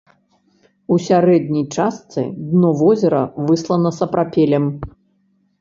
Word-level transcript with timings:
У 0.93 0.97
сярэдняй 1.07 1.65
частцы 1.75 2.21
дно 2.53 2.73
возера 2.81 3.21
выслана 3.51 3.93
сапрапелем. 3.99 4.65